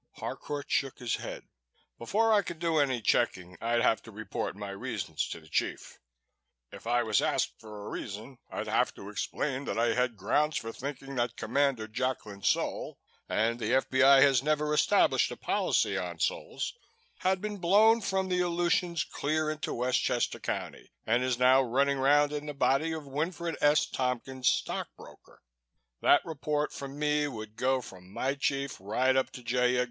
[0.13, 1.43] Harcourt shook his head.
[1.99, 5.99] "Before I could do any checking, I'd have to report my reasons to the chief.
[6.71, 10.57] If I was asked for a reason, I'd have to explain that I had grounds
[10.57, 12.97] for thinking that Commander Jacklin's soul
[13.29, 14.21] and the F.B.I.
[14.21, 16.73] has never established a policy on souls
[17.19, 22.33] had been blown from the Aleutians clear into Westchester County and is now running round
[22.33, 23.85] in the body of Winfred S.
[23.85, 25.43] Tompkins, stock broker.
[26.01, 29.79] That report from me would go from my chief right up to J.